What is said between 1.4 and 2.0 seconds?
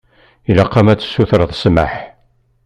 ssmaḥ.